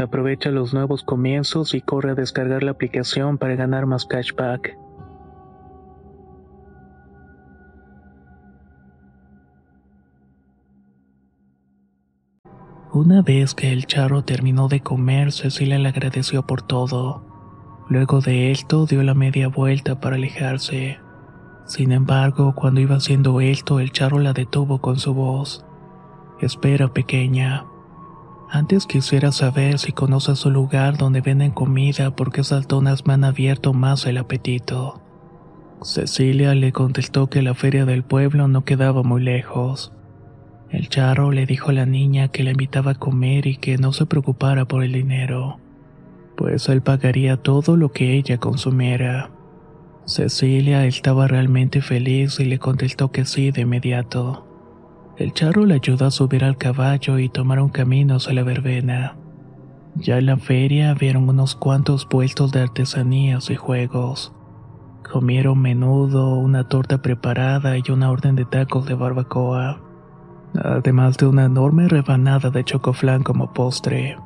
Aprovecha 0.00 0.50
los 0.50 0.72
nuevos 0.72 1.04
comienzos 1.04 1.74
y 1.74 1.82
corre 1.82 2.12
a 2.12 2.14
descargar 2.14 2.62
la 2.62 2.70
aplicación 2.70 3.36
para 3.36 3.54
ganar 3.54 3.84
más 3.84 4.06
cashback. 4.06 4.78
Una 12.94 13.20
vez 13.20 13.54
que 13.54 13.72
el 13.72 13.84
charro 13.84 14.24
terminó 14.24 14.68
de 14.68 14.80
comer, 14.80 15.32
Cecilia 15.32 15.78
le 15.78 15.90
agradeció 15.90 16.46
por 16.46 16.62
todo. 16.62 17.26
Luego 17.90 18.22
de 18.22 18.52
esto 18.52 18.86
dio 18.86 19.02
la 19.02 19.14
media 19.14 19.48
vuelta 19.48 20.00
para 20.00 20.16
alejarse. 20.16 20.98
Sin 21.66 21.92
embargo, 21.92 22.54
cuando 22.54 22.80
iba 22.80 22.96
haciendo 22.96 23.42
esto, 23.42 23.80
el 23.80 23.92
charro 23.92 24.18
la 24.18 24.32
detuvo 24.32 24.80
con 24.80 24.96
su 24.96 25.12
voz. 25.12 25.62
Espera, 26.40 26.88
pequeña. 26.88 27.69
Antes 28.52 28.86
quisiera 28.86 29.30
saber 29.30 29.78
si 29.78 29.92
conoces 29.92 30.44
un 30.44 30.54
lugar 30.54 30.96
donde 30.96 31.20
venden 31.20 31.52
comida 31.52 32.16
porque 32.16 32.40
esas 32.40 32.66
donas 32.66 33.06
me 33.06 33.12
han 33.12 33.22
abierto 33.22 33.72
más 33.72 34.06
el 34.06 34.18
apetito. 34.18 35.00
Cecilia 35.82 36.56
le 36.56 36.72
contestó 36.72 37.28
que 37.28 37.42
la 37.42 37.54
feria 37.54 37.84
del 37.84 38.02
pueblo 38.02 38.48
no 38.48 38.64
quedaba 38.64 39.04
muy 39.04 39.22
lejos. 39.22 39.92
El 40.68 40.88
charro 40.88 41.30
le 41.30 41.46
dijo 41.46 41.70
a 41.70 41.74
la 41.74 41.86
niña 41.86 42.26
que 42.28 42.42
la 42.42 42.50
invitaba 42.50 42.92
a 42.92 42.98
comer 42.98 43.46
y 43.46 43.56
que 43.56 43.78
no 43.78 43.92
se 43.92 44.06
preocupara 44.06 44.64
por 44.64 44.82
el 44.82 44.92
dinero, 44.92 45.60
pues 46.36 46.68
él 46.68 46.82
pagaría 46.82 47.36
todo 47.36 47.76
lo 47.76 47.92
que 47.92 48.14
ella 48.14 48.38
consumiera. 48.38 49.30
Cecilia 50.06 50.86
estaba 50.86 51.28
realmente 51.28 51.82
feliz 51.82 52.40
y 52.40 52.46
le 52.46 52.58
contestó 52.58 53.12
que 53.12 53.24
sí 53.24 53.52
de 53.52 53.60
inmediato. 53.60 54.49
El 55.20 55.34
charro 55.34 55.66
le 55.66 55.74
ayudó 55.74 56.06
a 56.06 56.10
subir 56.10 56.44
al 56.44 56.56
caballo 56.56 57.18
y 57.18 57.28
tomaron 57.28 57.68
caminos 57.68 58.26
a 58.26 58.32
la 58.32 58.42
verbena. 58.42 59.18
Ya 59.94 60.16
en 60.16 60.24
la 60.24 60.38
feria 60.38 60.94
vieron 60.94 61.28
unos 61.28 61.54
cuantos 61.54 62.06
puestos 62.06 62.52
de 62.52 62.62
artesanías 62.62 63.50
y 63.50 63.56
juegos. 63.56 64.32
Comieron 65.12 65.60
menudo, 65.60 66.36
una 66.36 66.68
torta 66.68 67.02
preparada 67.02 67.76
y 67.76 67.82
una 67.90 68.10
orden 68.10 68.34
de 68.34 68.46
tacos 68.46 68.86
de 68.86 68.94
barbacoa, 68.94 69.82
además 70.54 71.18
de 71.18 71.26
una 71.26 71.44
enorme 71.44 71.86
rebanada 71.86 72.48
de 72.48 72.64
chocoflán 72.64 73.22
como 73.22 73.52
postre. 73.52 74.16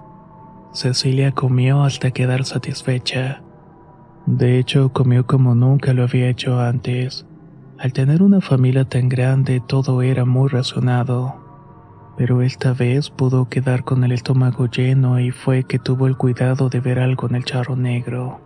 Cecilia 0.72 1.32
comió 1.32 1.82
hasta 1.82 2.12
quedar 2.12 2.44
satisfecha. 2.44 3.42
De 4.26 4.60
hecho, 4.60 4.92
comió 4.92 5.26
como 5.26 5.56
nunca 5.56 5.92
lo 5.92 6.04
había 6.04 6.28
hecho 6.28 6.60
antes. 6.60 7.26
Al 7.78 7.92
tener 7.92 8.22
una 8.22 8.40
familia 8.40 8.84
tan 8.84 9.08
grande 9.08 9.60
todo 9.60 10.00
era 10.02 10.24
muy 10.24 10.48
racionado, 10.48 11.34
pero 12.16 12.40
esta 12.40 12.72
vez 12.72 13.10
pudo 13.10 13.48
quedar 13.48 13.82
con 13.82 14.04
el 14.04 14.12
estómago 14.12 14.66
lleno 14.66 15.18
y 15.18 15.32
fue 15.32 15.64
que 15.64 15.80
tuvo 15.80 16.06
el 16.06 16.16
cuidado 16.16 16.68
de 16.68 16.78
ver 16.78 17.00
algo 17.00 17.28
en 17.28 17.34
el 17.34 17.44
charro 17.44 17.74
negro. 17.74 18.40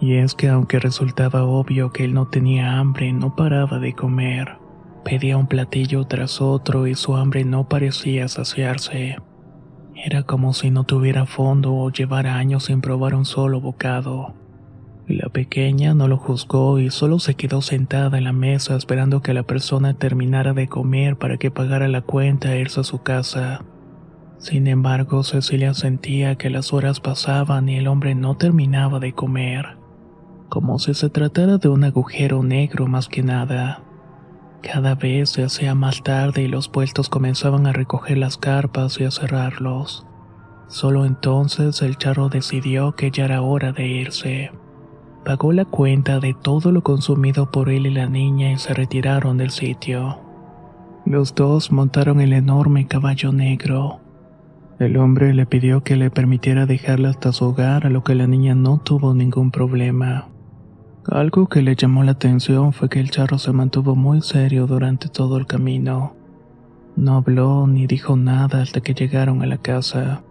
Y 0.00 0.16
es 0.16 0.34
que 0.34 0.48
aunque 0.48 0.80
resultaba 0.80 1.44
obvio 1.44 1.92
que 1.92 2.04
él 2.04 2.14
no 2.14 2.26
tenía 2.26 2.78
hambre, 2.78 3.12
no 3.12 3.36
paraba 3.36 3.78
de 3.78 3.94
comer. 3.94 4.58
Pedía 5.04 5.36
un 5.36 5.46
platillo 5.46 6.04
tras 6.04 6.40
otro 6.40 6.88
y 6.88 6.96
su 6.96 7.16
hambre 7.16 7.44
no 7.44 7.68
parecía 7.68 8.26
saciarse. 8.26 9.16
Era 9.94 10.24
como 10.24 10.52
si 10.52 10.70
no 10.70 10.82
tuviera 10.82 11.26
fondo 11.26 11.74
o 11.74 11.90
llevara 11.90 12.36
años 12.36 12.64
sin 12.64 12.80
probar 12.80 13.14
un 13.14 13.24
solo 13.24 13.60
bocado. 13.60 14.34
La 15.08 15.30
pequeña 15.30 15.94
no 15.94 16.06
lo 16.06 16.18
juzgó 16.18 16.78
y 16.78 16.90
solo 16.90 17.18
se 17.18 17.34
quedó 17.34 17.62
sentada 17.62 18.18
en 18.18 18.24
la 18.24 18.34
mesa 18.34 18.76
esperando 18.76 19.22
que 19.22 19.32
la 19.32 19.42
persona 19.42 19.94
terminara 19.94 20.52
de 20.52 20.68
comer 20.68 21.16
para 21.16 21.38
que 21.38 21.50
pagara 21.50 21.88
la 21.88 22.02
cuenta 22.02 22.54
e 22.54 22.60
irse 22.60 22.80
a 22.80 22.84
su 22.84 23.02
casa. 23.02 23.64
Sin 24.36 24.66
embargo, 24.66 25.22
Cecilia 25.22 25.72
sentía 25.72 26.36
que 26.36 26.50
las 26.50 26.74
horas 26.74 27.00
pasaban 27.00 27.70
y 27.70 27.76
el 27.76 27.88
hombre 27.88 28.14
no 28.14 28.36
terminaba 28.36 29.00
de 29.00 29.14
comer, 29.14 29.78
como 30.50 30.78
si 30.78 30.92
se 30.92 31.08
tratara 31.08 31.56
de 31.56 31.70
un 31.70 31.84
agujero 31.84 32.42
negro 32.42 32.86
más 32.86 33.08
que 33.08 33.22
nada. 33.22 33.82
Cada 34.60 34.94
vez 34.94 35.30
se 35.30 35.42
hacía 35.42 35.74
más 35.74 36.02
tarde 36.02 36.42
y 36.42 36.48
los 36.48 36.68
puestos 36.68 37.08
comenzaban 37.08 37.66
a 37.66 37.72
recoger 37.72 38.18
las 38.18 38.36
carpas 38.36 39.00
y 39.00 39.04
a 39.04 39.10
cerrarlos. 39.10 40.06
Solo 40.66 41.06
entonces 41.06 41.80
el 41.80 41.96
charro 41.96 42.28
decidió 42.28 42.92
que 42.92 43.10
ya 43.10 43.24
era 43.24 43.40
hora 43.40 43.72
de 43.72 43.86
irse 43.86 44.50
pagó 45.28 45.52
la 45.52 45.66
cuenta 45.66 46.20
de 46.20 46.32
todo 46.32 46.72
lo 46.72 46.82
consumido 46.82 47.50
por 47.50 47.68
él 47.68 47.86
y 47.86 47.90
la 47.90 48.08
niña 48.08 48.50
y 48.50 48.56
se 48.56 48.72
retiraron 48.72 49.36
del 49.36 49.50
sitio. 49.50 50.16
Los 51.04 51.34
dos 51.34 51.70
montaron 51.70 52.22
el 52.22 52.32
enorme 52.32 52.86
caballo 52.86 53.30
negro. 53.30 54.00
El 54.78 54.96
hombre 54.96 55.34
le 55.34 55.44
pidió 55.44 55.82
que 55.82 55.96
le 55.96 56.10
permitiera 56.10 56.64
dejarla 56.64 57.10
hasta 57.10 57.32
su 57.32 57.44
hogar, 57.44 57.84
a 57.84 57.90
lo 57.90 58.02
que 58.02 58.14
la 58.14 58.26
niña 58.26 58.54
no 58.54 58.78
tuvo 58.78 59.12
ningún 59.12 59.50
problema. 59.50 60.28
Algo 61.10 61.46
que 61.46 61.60
le 61.60 61.76
llamó 61.76 62.04
la 62.04 62.12
atención 62.12 62.72
fue 62.72 62.88
que 62.88 62.98
el 62.98 63.10
charro 63.10 63.36
se 63.36 63.52
mantuvo 63.52 63.94
muy 63.94 64.22
serio 64.22 64.66
durante 64.66 65.10
todo 65.10 65.36
el 65.36 65.44
camino. 65.44 66.14
No 66.96 67.16
habló 67.16 67.66
ni 67.66 67.86
dijo 67.86 68.16
nada 68.16 68.62
hasta 68.62 68.80
que 68.80 68.94
llegaron 68.94 69.42
a 69.42 69.46
la 69.46 69.58
casa. 69.58 70.22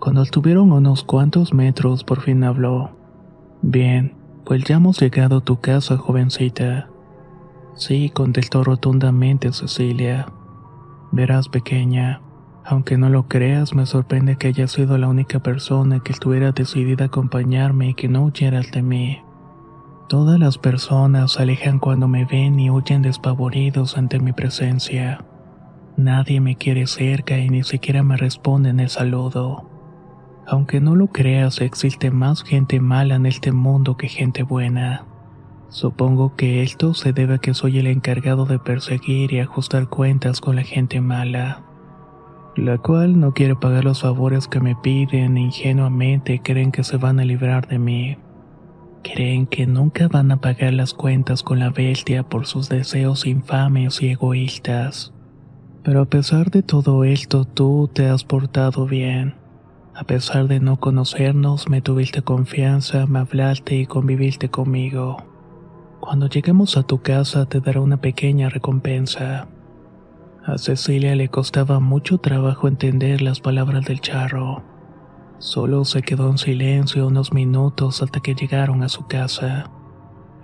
Cuando 0.00 0.22
estuvieron 0.22 0.72
unos 0.72 1.04
cuantos 1.04 1.52
metros, 1.52 2.04
por 2.04 2.22
fin 2.22 2.42
habló. 2.42 2.97
Bien, 3.62 4.14
pues 4.44 4.64
ya 4.64 4.76
hemos 4.76 5.00
llegado 5.00 5.38
a 5.38 5.40
tu 5.40 5.60
casa, 5.60 5.96
jovencita. 5.96 6.88
Sí, 7.74 8.10
contestó 8.10 8.64
rotundamente 8.64 9.52
Cecilia. 9.52 10.26
Verás, 11.10 11.48
pequeña, 11.48 12.20
aunque 12.64 12.98
no 12.98 13.08
lo 13.08 13.28
creas, 13.28 13.74
me 13.74 13.86
sorprende 13.86 14.36
que 14.36 14.48
hayas 14.48 14.72
sido 14.72 14.98
la 14.98 15.08
única 15.08 15.40
persona 15.40 16.00
que 16.00 16.12
estuviera 16.12 16.52
decidida 16.52 17.04
a 17.04 17.06
acompañarme 17.06 17.88
y 17.88 17.94
que 17.94 18.08
no 18.08 18.24
huyeras 18.24 18.70
de 18.70 18.82
mí. 18.82 19.18
Todas 20.08 20.38
las 20.38 20.56
personas 20.56 21.32
se 21.32 21.42
alejan 21.42 21.78
cuando 21.78 22.08
me 22.08 22.24
ven 22.24 22.60
y 22.60 22.70
huyen 22.70 23.02
despavoridos 23.02 23.98
ante 23.98 24.20
mi 24.20 24.32
presencia. 24.32 25.24
Nadie 25.96 26.40
me 26.40 26.56
quiere 26.56 26.86
cerca 26.86 27.38
y 27.38 27.48
ni 27.48 27.64
siquiera 27.64 28.02
me 28.02 28.16
responden 28.16 28.80
el 28.80 28.88
saludo. 28.88 29.67
Aunque 30.48 30.80
no 30.80 30.96
lo 30.96 31.08
creas, 31.08 31.60
existe 31.60 32.10
más 32.10 32.42
gente 32.42 32.80
mala 32.80 33.16
en 33.16 33.26
este 33.26 33.52
mundo 33.52 33.96
que 33.96 34.08
gente 34.08 34.42
buena. 34.42 35.04
Supongo 35.68 36.34
que 36.34 36.62
esto 36.62 36.94
se 36.94 37.12
debe 37.12 37.34
a 37.34 37.38
que 37.38 37.54
soy 37.54 37.78
el 37.78 37.86
encargado 37.86 38.46
de 38.46 38.58
perseguir 38.58 39.32
y 39.32 39.40
ajustar 39.40 39.88
cuentas 39.88 40.40
con 40.40 40.56
la 40.56 40.62
gente 40.62 41.00
mala 41.00 41.68
la 42.58 42.78
cual 42.78 43.18
no 43.20 43.32
quiere 43.32 43.54
pagar 43.54 43.84
los 43.84 44.02
favores 44.02 44.48
que 44.48 44.60
me 44.60 44.74
piden 44.74 45.36
e 45.36 45.42
ingenuamente 45.42 46.40
creen 46.42 46.72
que 46.72 46.84
se 46.84 46.96
van 46.96 47.20
a 47.20 47.24
librar 47.24 47.68
de 47.68 47.78
mí. 47.78 48.16
Creen 49.02 49.46
que 49.46 49.66
nunca 49.66 50.08
van 50.08 50.32
a 50.32 50.40
pagar 50.40 50.72
las 50.72 50.92
cuentas 50.92 51.42
con 51.42 51.60
la 51.60 51.70
bestia 51.70 52.24
por 52.24 52.46
sus 52.46 52.68
deseos 52.68 53.26
infames 53.26 54.02
y 54.02 54.08
egoístas. 54.08 55.12
Pero 55.84 56.02
a 56.02 56.06
pesar 56.06 56.50
de 56.50 56.62
todo 56.62 57.04
esto, 57.04 57.44
tú 57.44 57.88
te 57.92 58.08
has 58.08 58.24
portado 58.24 58.86
bien. 58.86 59.36
A 59.98 60.04
pesar 60.04 60.46
de 60.46 60.60
no 60.60 60.78
conocernos, 60.78 61.68
me 61.68 61.82
tuviste 61.82 62.22
confianza, 62.22 63.06
me 63.06 63.18
hablaste 63.18 63.74
y 63.74 63.86
conviviste 63.86 64.48
conmigo. 64.48 65.16
Cuando 65.98 66.28
lleguemos 66.28 66.76
a 66.76 66.84
tu 66.84 67.02
casa 67.02 67.46
te 67.46 67.58
daré 67.58 67.80
una 67.80 68.00
pequeña 68.00 68.48
recompensa. 68.48 69.48
A 70.46 70.56
Cecilia 70.56 71.16
le 71.16 71.28
costaba 71.30 71.80
mucho 71.80 72.18
trabajo 72.18 72.68
entender 72.68 73.22
las 73.22 73.40
palabras 73.40 73.86
del 73.86 74.00
charro. 74.00 74.62
Solo 75.38 75.84
se 75.84 76.02
quedó 76.02 76.30
en 76.30 76.38
silencio 76.38 77.08
unos 77.08 77.32
minutos 77.32 78.00
hasta 78.00 78.20
que 78.20 78.36
llegaron 78.36 78.84
a 78.84 78.88
su 78.88 79.08
casa. 79.08 79.68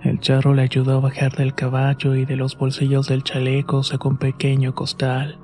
El 0.01 0.19
charro 0.19 0.53
le 0.53 0.63
ayudó 0.63 0.97
a 0.97 0.99
bajar 0.99 1.33
del 1.33 1.55
caballo 1.55 2.13
y 2.15 2.25
de 2.25 2.35
los 2.35 2.57
bolsillos 2.57 3.07
del 3.07 3.23
chaleco 3.23 3.83
sacó 3.83 4.09
un 4.09 4.17
pequeño 4.17 4.75
costal. 4.75 5.39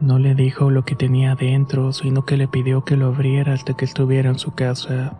No 0.00 0.18
le 0.18 0.34
dijo 0.34 0.70
lo 0.70 0.84
que 0.84 0.94
tenía 0.94 1.34
dentro, 1.36 1.92
sino 1.92 2.26
que 2.26 2.36
le 2.36 2.48
pidió 2.48 2.84
que 2.84 2.96
lo 2.96 3.06
abriera 3.06 3.54
hasta 3.54 3.74
que 3.74 3.86
estuviera 3.86 4.28
en 4.28 4.38
su 4.38 4.52
casa. 4.52 5.18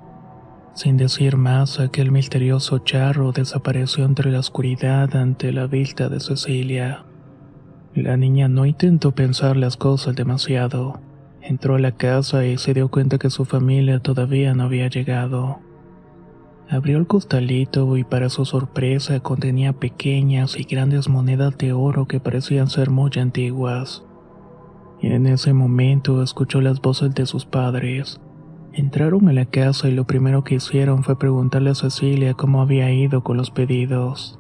Sin 0.75 0.99
decir 0.99 1.39
más, 1.39 1.81
aquel 1.81 2.11
misterioso 2.13 2.79
charro 2.81 3.33
desapareció 3.33 4.05
entre 4.05 4.31
la 4.31 4.41
oscuridad 4.41 5.17
ante 5.17 5.51
la 5.51 5.67
vista 5.67 6.11
de 6.11 6.21
Cecilia. 6.21 7.07
La 7.95 8.19
niña 8.19 8.49
no 8.49 8.67
intentó 8.67 9.13
pensar 9.13 9.57
las 9.57 9.79
cosas 9.79 10.15
demasiado. 10.15 11.01
Entró 11.41 11.77
a 11.77 11.79
la 11.79 11.93
casa 11.93 12.45
y 12.45 12.59
se 12.59 12.75
dio 12.75 12.91
cuenta 12.91 13.17
que 13.17 13.31
su 13.31 13.47
familia 13.47 14.01
todavía 14.01 14.53
no 14.53 14.65
había 14.65 14.89
llegado. 14.89 15.61
Abrió 16.69 16.99
el 16.99 17.07
costalito 17.07 17.97
y 17.97 18.05
para 18.05 18.29
su 18.29 18.45
sorpresa 18.45 19.21
contenía 19.21 19.73
pequeñas 19.73 20.59
y 20.59 20.65
grandes 20.65 21.09
monedas 21.09 21.57
de 21.57 21.73
oro 21.73 22.07
que 22.07 22.21
parecían 22.21 22.69
ser 22.69 22.91
muy 22.91 23.13
antiguas. 23.19 24.06
En 25.01 25.27
ese 25.27 25.53
momento 25.53 26.23
escuchó 26.23 26.61
las 26.61 26.81
voces 26.81 27.15
de 27.15 27.27
sus 27.27 27.45
padres. 27.45 28.21
Entraron 28.73 29.29
a 29.29 29.33
la 29.33 29.47
casa 29.47 29.89
y 29.89 29.93
lo 29.93 30.05
primero 30.05 30.45
que 30.45 30.57
hicieron 30.57 31.03
fue 31.03 31.19
preguntarle 31.19 31.71
a 31.71 31.75
Cecilia 31.75 32.35
cómo 32.35 32.61
había 32.61 32.93
ido 32.93 33.23
con 33.23 33.37
los 33.37 33.51
pedidos. 33.51 34.39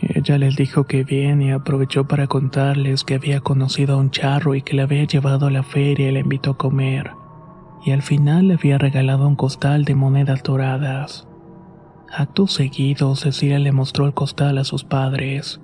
Ella 0.00 0.36
les 0.36 0.56
dijo 0.56 0.84
que 0.84 1.04
bien 1.04 1.42
y 1.42 1.52
aprovechó 1.52 2.08
para 2.08 2.26
contarles 2.26 3.04
que 3.04 3.14
había 3.14 3.40
conocido 3.40 3.94
a 3.94 3.98
un 3.98 4.10
charro 4.10 4.56
y 4.56 4.62
que 4.62 4.74
le 4.74 4.82
había 4.82 5.04
llevado 5.04 5.46
a 5.46 5.50
la 5.50 5.62
feria 5.62 6.08
y 6.08 6.12
le 6.12 6.20
invitó 6.20 6.52
a 6.52 6.58
comer. 6.58 7.12
Y 7.84 7.92
al 7.92 8.02
final 8.02 8.48
le 8.48 8.54
había 8.54 8.78
regalado 8.78 9.28
un 9.28 9.36
costal 9.36 9.84
de 9.84 9.94
monedas 9.94 10.42
doradas. 10.42 11.28
Acto 12.12 12.46
seguido, 12.48 13.14
Cecilia 13.14 13.58
le 13.60 13.72
mostró 13.72 14.06
el 14.06 14.12
costal 14.12 14.58
a 14.58 14.64
sus 14.64 14.82
padres. 14.84 15.60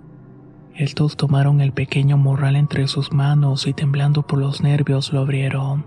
Estos 0.79 1.17
tomaron 1.17 1.61
el 1.61 1.73
pequeño 1.73 2.17
morral 2.19 2.55
entre 2.55 2.87
sus 2.87 3.13
manos 3.13 3.67
y 3.67 3.73
temblando 3.73 4.23
por 4.23 4.39
los 4.39 4.63
nervios 4.63 5.13
lo 5.13 5.19
abrieron. 5.19 5.87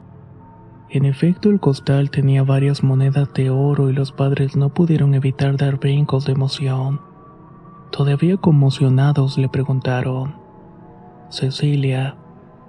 En 0.90 1.06
efecto, 1.06 1.50
el 1.50 1.62
costal 1.62 2.12
tenía 2.12 2.44
varias 2.44 2.84
monedas 2.84 3.34
de 3.34 3.50
oro 3.50 3.90
y 3.90 3.94
los 3.94 4.12
padres 4.12 4.58
no 4.58 4.68
pudieron 4.68 5.14
evitar 5.14 5.56
dar 5.56 5.78
brincos 5.80 6.26
de 6.26 6.34
emoción. 6.34 7.00
Todavía 7.90 8.36
conmocionados 8.36 9.38
le 9.38 9.48
preguntaron, 9.48 10.36
Cecilia, 11.30 12.18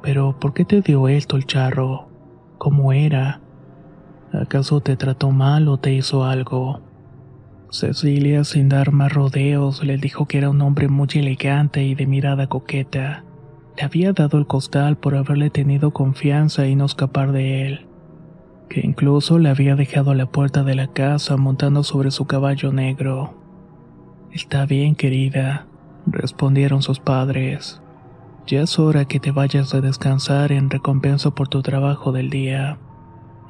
¿pero 0.01 0.39
por 0.39 0.55
qué 0.55 0.65
te 0.65 0.81
dio 0.81 1.09
esto 1.09 1.35
el 1.35 1.45
charro? 1.45 2.07
¿Cómo 2.57 2.93
era? 2.93 3.41
¿Acaso 4.33 4.81
te 4.81 4.97
trató 4.97 5.33
mal 5.33 5.67
o 5.67 5.77
te 5.79 5.93
hizo 5.93 6.23
algo? 6.23 6.83
Cecilia, 7.73 8.45
sin 8.45 8.69
dar 8.69 8.93
más 8.93 9.11
rodeos, 9.15 9.83
le 9.83 9.97
dijo 9.97 10.27
que 10.27 10.37
era 10.37 10.51
un 10.51 10.61
hombre 10.61 10.89
muy 10.89 11.09
elegante 11.15 11.83
y 11.83 11.95
de 11.95 12.07
mirada 12.07 12.47
coqueta. 12.47 13.25
Le 13.79 13.85
había 13.85 14.13
dado 14.13 14.37
el 14.37 14.47
costal 14.47 14.99
por 14.99 15.15
haberle 15.15 15.49
tenido 15.49 15.91
confianza 15.91 16.67
y 16.67 16.77
no 16.77 16.85
escapar 16.85 17.33
de 17.33 17.67
él. 17.67 17.87
Que 18.69 18.81
incluso 18.81 19.39
le 19.39 19.49
había 19.49 19.75
dejado 19.75 20.11
a 20.11 20.15
la 20.15 20.27
puerta 20.27 20.65
de 20.65 20.75
la 20.75 20.89
casa 20.89 21.39
montando 21.39 21.83
sobre 21.83 22.11
su 22.11 22.27
caballo 22.27 22.73
negro. 22.73 23.33
Está 24.33 24.67
bien, 24.67 24.95
querida, 24.95 25.67
respondieron 26.05 26.83
sus 26.83 27.01
padres. 27.01 27.81
Ya 28.47 28.61
es 28.61 28.79
hora 28.79 29.07
que 29.07 29.19
te 29.19 29.31
vayas 29.31 29.73
a 29.73 29.81
descansar 29.81 30.53
en 30.53 30.69
recompensa 30.69 31.31
por 31.31 31.49
tu 31.49 31.63
trabajo 31.63 32.13
del 32.13 32.29
día. 32.29 32.79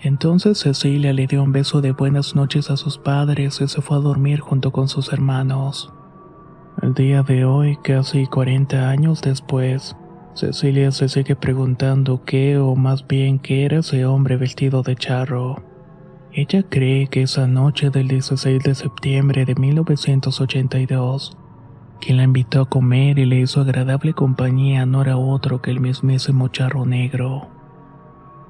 Entonces 0.04 0.58
Cecilia 0.58 1.12
le 1.12 1.28
dio 1.28 1.44
un 1.44 1.52
beso 1.52 1.80
de 1.80 1.92
buenas 1.92 2.34
noches 2.34 2.70
a 2.70 2.76
sus 2.76 2.98
padres 2.98 3.60
y 3.60 3.68
se 3.68 3.80
fue 3.80 3.98
a 3.98 4.00
dormir 4.00 4.40
junto 4.40 4.72
con 4.72 4.88
sus 4.88 5.12
hermanos. 5.12 5.92
El 6.82 6.92
día 6.92 7.22
de 7.22 7.44
hoy, 7.44 7.78
casi 7.84 8.26
40 8.26 8.90
años 8.90 9.22
después, 9.22 9.96
Cecilia 10.34 10.90
se 10.90 11.08
sigue 11.08 11.36
preguntando 11.36 12.24
qué 12.24 12.58
o 12.58 12.74
más 12.74 13.06
bien 13.06 13.38
qué 13.38 13.64
era 13.64 13.78
ese 13.78 14.04
hombre 14.04 14.36
vestido 14.36 14.82
de 14.82 14.96
charro. 14.96 15.62
Ella 16.32 16.64
cree 16.68 17.06
que 17.06 17.22
esa 17.22 17.46
noche 17.46 17.90
del 17.90 18.08
16 18.08 18.60
de 18.60 18.74
septiembre 18.74 19.44
de 19.44 19.54
1982, 19.54 21.36
quien 22.00 22.16
la 22.16 22.24
invitó 22.24 22.62
a 22.62 22.68
comer 22.68 23.20
y 23.20 23.26
le 23.26 23.38
hizo 23.38 23.60
agradable 23.60 24.14
compañía 24.14 24.84
no 24.84 25.02
era 25.02 25.16
otro 25.16 25.62
que 25.62 25.70
el 25.70 25.78
mismísimo 25.78 26.48
charro 26.48 26.86
negro. 26.86 27.51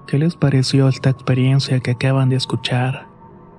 ¿Qué 0.06 0.18
les 0.18 0.36
pareció 0.36 0.88
esta 0.88 1.10
experiencia 1.10 1.80
que 1.80 1.92
acaban 1.92 2.28
de 2.28 2.36
escuchar? 2.36 3.06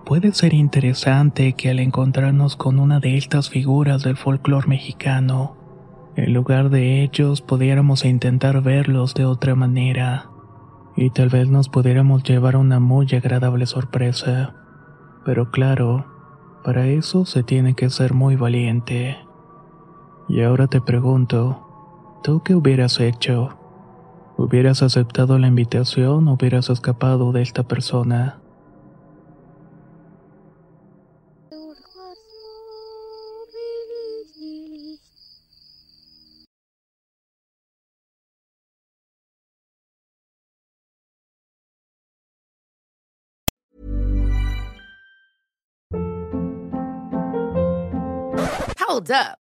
Puede 0.06 0.34
ser 0.34 0.54
interesante 0.54 1.54
que 1.54 1.70
al 1.70 1.80
encontrarnos 1.80 2.56
con 2.58 2.80
una 2.80 3.00
de 3.00 3.18
estas 3.18 3.50
figuras 3.50 4.04
del 4.04 4.18
folclore 4.18 4.68
mexicano, 4.68 5.56
en 6.16 6.34
lugar 6.34 6.70
de 6.70 7.02
ellos 7.02 7.42
pudiéramos 7.42 8.06
intentar 8.06 8.62
verlos 8.62 9.14
de 9.14 9.26
otra 9.26 9.56
manera 9.56 10.30
y 10.96 11.10
tal 11.10 11.30
vez 11.30 11.48
nos 11.50 11.70
pudiéramos 11.70 12.24
llevar 12.24 12.56
una 12.56 12.80
muy 12.80 13.08
agradable 13.14 13.66
sorpresa. 13.66 14.54
Pero 15.26 15.50
claro, 15.50 16.06
para 16.64 16.88
eso 16.88 17.26
se 17.26 17.42
tiene 17.42 17.74
que 17.74 17.90
ser 17.90 18.14
muy 18.14 18.36
valiente. 18.36 19.18
Y 20.28 20.42
ahora 20.42 20.68
te 20.68 20.82
pregunto, 20.82 22.20
¿tú 22.24 22.44
qué 22.44 22.56
hubieras 22.56 23.00
hecho? 23.00 23.58
¿Hubieras 24.36 24.82
aceptado 24.82 25.38
la 25.38 25.48
invitación 25.48 26.28
hubieras 26.28 26.70
escapado 26.70 27.32
de 27.32 27.42
esta 27.44 27.64
persona? 27.64 28.40
Hold 48.94 49.12
up. 49.12 49.43